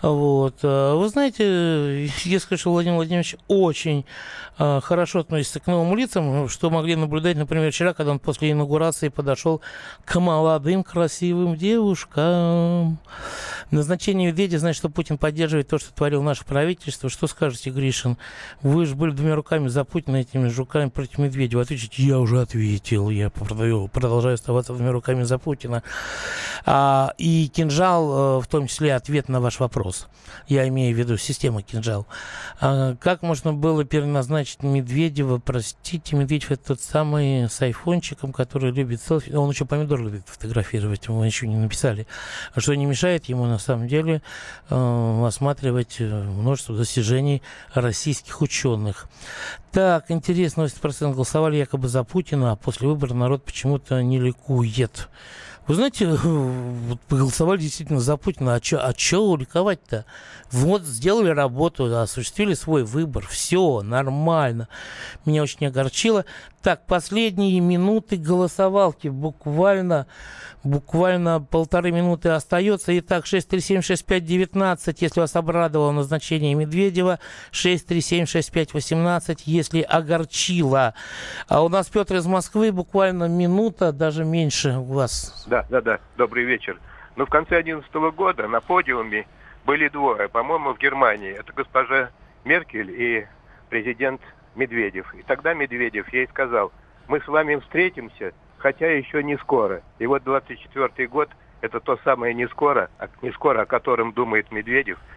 [0.00, 0.56] Вот.
[0.62, 4.04] А, вы знаете, я скажу, Владимир Владимирович очень
[4.56, 9.60] хорошо относится к новым лицам, что могли наблюдать, например, вчера, когда он после инаугурации подошел
[10.04, 12.98] к молодым красивым девушкам.
[13.70, 17.08] Назначение Медведева значит, что Путин поддерживает то, что творил наше правительство.
[17.08, 18.18] Что скажете, Гришин?
[18.60, 21.62] Вы же были двумя руками за Путина, этими же руками против Медведева.
[21.62, 25.82] Ответите, я уже ответил, я продолжаю оставаться двумя руками за Путина.
[26.66, 30.08] А, и кинжал, э, в том числе, ответ на ваш вопрос.
[30.48, 32.06] Я имею в виду система кинжал.
[32.60, 35.38] А, как можно было переназначить Медведева?
[35.38, 39.32] Простите, Медведев это тот самый с айфончиком, который любит селфи.
[39.32, 42.06] Он еще помидор любит фотографировать, мы еще не написали.
[42.56, 44.22] Что не мешает ему, на самом деле,
[44.70, 47.42] э, осматривать э, множество достижений
[47.74, 49.08] российских ученых.
[49.70, 55.08] Так, интересно, 80% голосовали якобы за Путина, а после выбора народ почему-то не ликует.
[55.68, 56.06] Вы знаете,
[57.08, 60.04] проголосовали действительно за Путина, а что а ликовать-то?
[60.50, 64.68] Вот сделали работу, осуществили свой выбор, все нормально.
[65.24, 66.24] Меня очень огорчило.
[66.62, 70.06] Так, последние минуты голосовалки, буквально,
[70.64, 72.96] буквально полторы минуты остается.
[72.98, 77.18] Итак, 6376519, если вас обрадовало назначение Медведева,
[77.52, 80.94] 6376518, если огорчило.
[81.48, 85.44] А у нас Петр из Москвы, буквально минута, даже меньше у вас.
[85.46, 86.80] Да, да, да, добрый вечер.
[87.16, 89.26] Ну, в конце 2011 года на подиуме
[89.64, 91.32] были двое, по-моему, в Германии.
[91.32, 92.10] Это госпожа
[92.44, 93.26] Меркель и
[93.68, 94.20] президент
[94.54, 95.14] Медведев.
[95.14, 96.72] И тогда Медведев ей сказал,
[97.08, 98.32] мы с вами встретимся,
[98.62, 99.82] хотя еще не скоро.
[99.98, 101.28] И вот 24 год–
[101.62, 104.98] это то самое не скоро, а не скоро, о котором думает Медведев–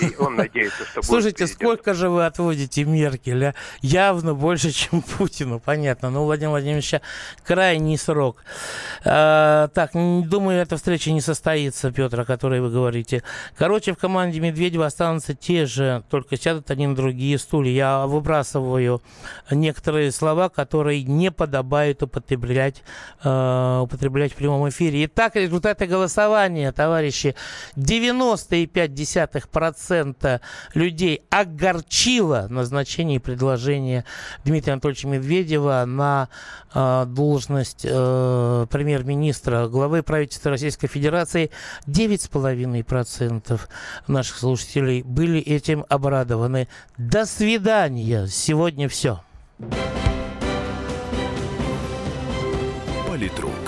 [0.00, 3.54] и он надеется, что Слушайте, сколько же вы отводите Меркеля?
[3.80, 6.10] Явно больше, чем Путину, понятно.
[6.10, 7.00] Но у Владимира Владимировича
[7.44, 8.44] крайний срок.
[9.04, 13.22] А, так, думаю, эта встреча не состоится, Петр, о которой вы говорите.
[13.56, 17.72] Короче, в команде Медведева останутся те же, только сядут они на другие стулья.
[17.72, 19.00] Я выбрасываю
[19.50, 22.82] некоторые слова, которые не подобает употреблять,
[23.22, 25.06] э, употреблять в прямом эфире.
[25.06, 27.34] Итак, результаты голосования, товарищи.
[27.76, 30.40] 90,5% процента
[30.74, 34.04] людей огорчило назначение и предложение
[34.44, 36.28] Дмитрия Анатольевича Медведева на
[36.74, 41.50] э, должность э, премьер-министра главы правительства Российской Федерации.
[41.86, 43.60] 9,5%
[44.06, 46.68] наших слушателей были этим обрадованы.
[46.96, 48.26] До свидания.
[48.26, 49.22] Сегодня все.
[53.08, 53.67] Политрук.